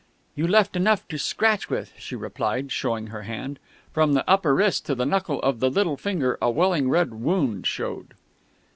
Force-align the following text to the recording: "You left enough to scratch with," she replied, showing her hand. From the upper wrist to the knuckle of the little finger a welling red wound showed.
"You 0.33 0.47
left 0.47 0.75
enough 0.75 1.07
to 1.09 1.19
scratch 1.19 1.69
with," 1.69 1.93
she 1.99 2.15
replied, 2.15 2.71
showing 2.71 3.05
her 3.13 3.21
hand. 3.21 3.59
From 3.93 4.13
the 4.13 4.27
upper 4.27 4.55
wrist 4.55 4.83
to 4.87 4.95
the 4.95 5.05
knuckle 5.05 5.39
of 5.43 5.59
the 5.59 5.69
little 5.69 5.95
finger 5.95 6.39
a 6.41 6.49
welling 6.49 6.89
red 6.89 7.13
wound 7.13 7.67
showed. 7.67 8.15